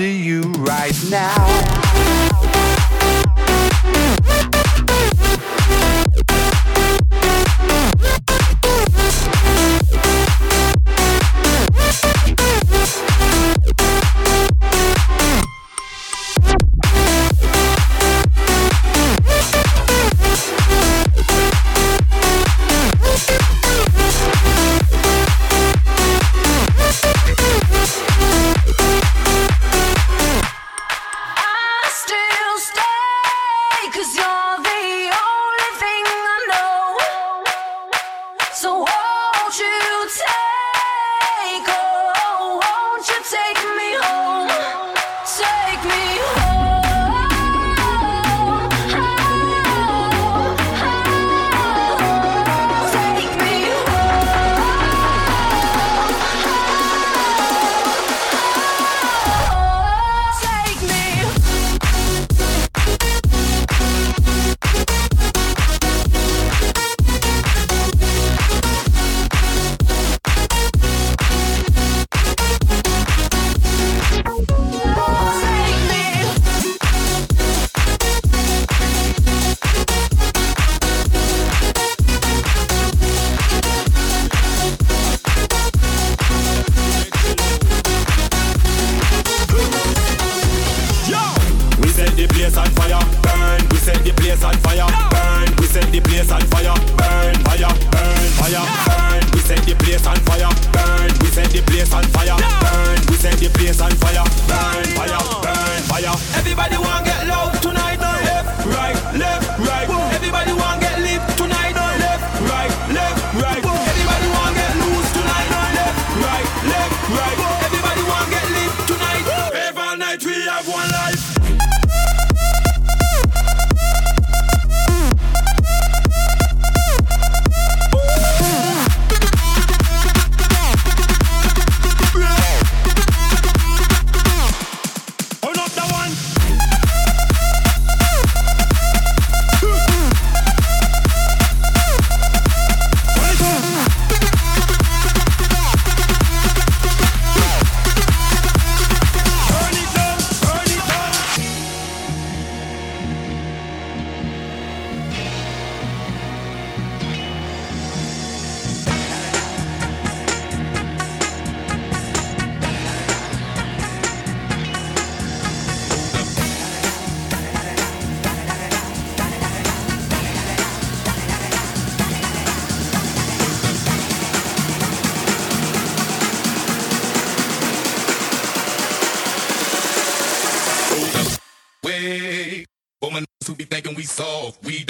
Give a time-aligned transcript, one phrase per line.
[0.00, 2.29] to you right now.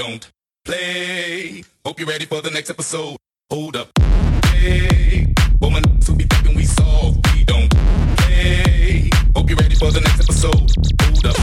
[0.01, 0.33] don't
[0.65, 1.63] play.
[1.85, 3.19] Hope you're ready for the next episode.
[3.51, 3.91] Hold up.
[4.47, 5.27] Hey,
[5.61, 7.17] woman, to be thinking we solve.
[7.35, 7.71] We don't
[8.17, 9.11] play.
[9.37, 10.73] Hope you're ready for the next episode.
[11.03, 11.37] Hold up.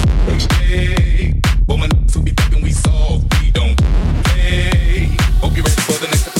[0.63, 3.21] Hey, woman, to be thinking we solve.
[3.39, 3.77] We don't
[4.23, 5.05] play.
[5.39, 6.36] Hope you're ready for the next episode.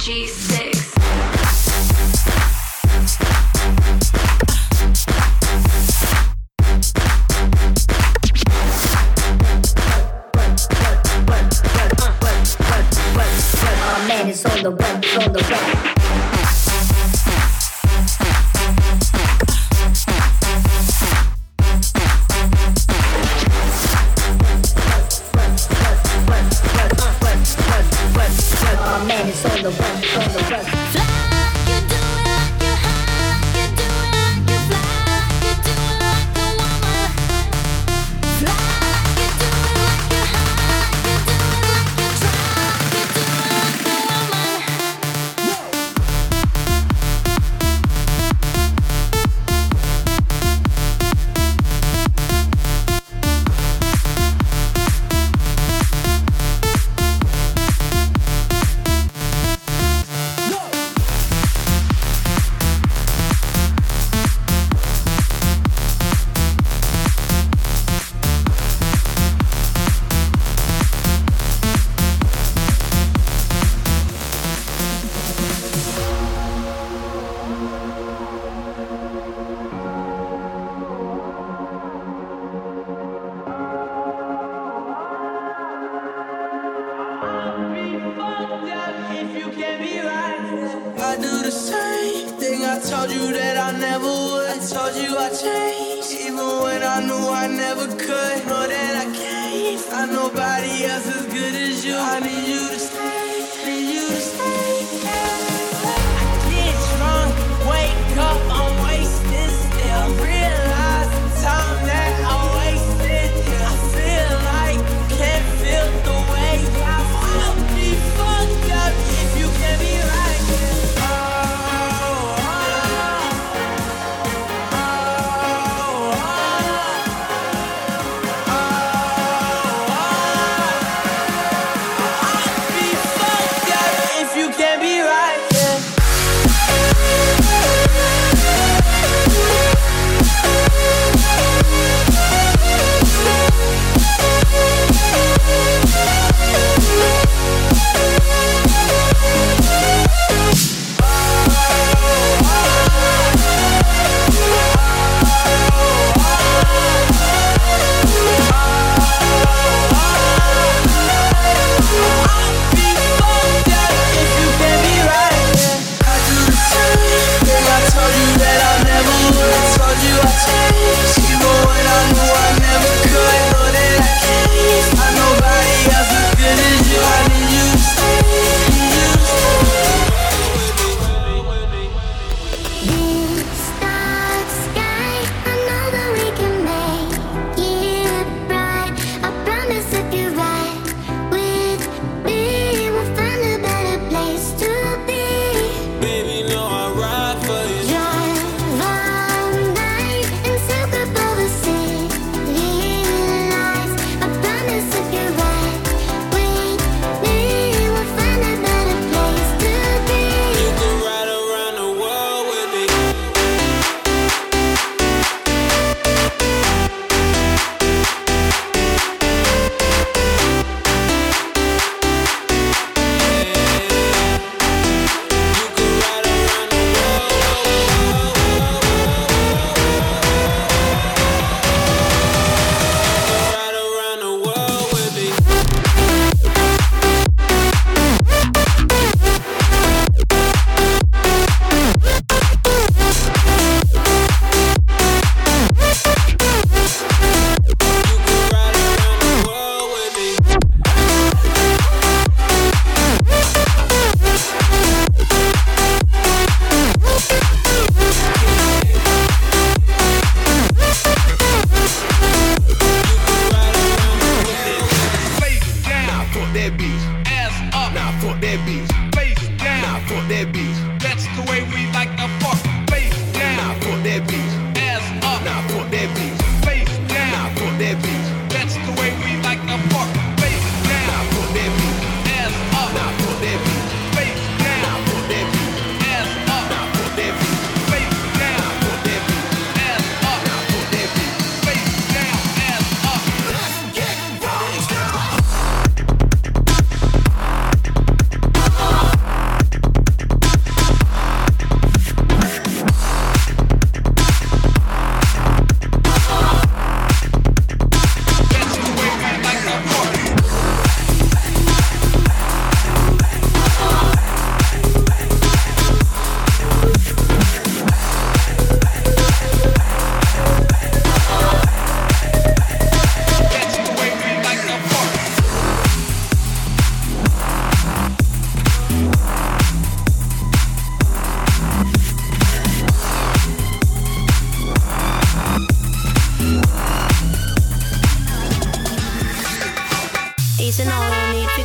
[0.00, 0.69] G6.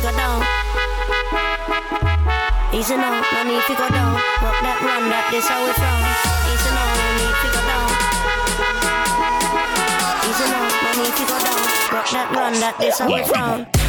[0.06, 0.38] go down.
[2.72, 4.14] Easy now, no need to go down.
[4.38, 5.98] Rock that run, that this how it's from.
[6.46, 7.90] Easy now, no need to go down.
[10.30, 11.62] Easy now, no need to go down.
[11.90, 13.85] Rock that run, that this how it's from.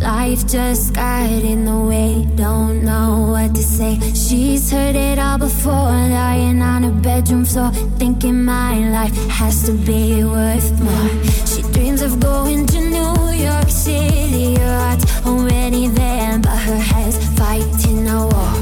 [0.00, 3.98] Life just got in the way, don't know what to say.
[4.14, 9.72] She's heard it all before, lying on her bedroom floor, thinking my life has to
[9.72, 11.08] be worth more.
[11.46, 17.18] She dreams of going to New York City, her heart's already there, but her head's
[17.38, 18.54] fighting a war.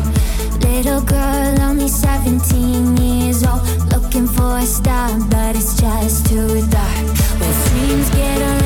[0.61, 7.07] Little girl, only 17 years old, looking for a star, but it's just too dark.
[7.41, 8.58] When dreams get around.